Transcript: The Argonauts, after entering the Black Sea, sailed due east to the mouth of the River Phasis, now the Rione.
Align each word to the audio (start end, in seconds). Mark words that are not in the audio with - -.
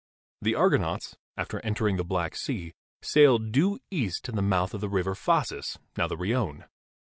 The 0.41 0.55
Argonauts, 0.55 1.15
after 1.37 1.59
entering 1.63 1.97
the 1.97 2.03
Black 2.03 2.35
Sea, 2.35 2.73
sailed 3.03 3.51
due 3.51 3.77
east 3.91 4.25
to 4.25 4.31
the 4.31 4.41
mouth 4.41 4.73
of 4.73 4.81
the 4.81 4.89
River 4.89 5.13
Phasis, 5.13 5.77
now 5.95 6.07
the 6.07 6.17
Rione. 6.17 6.65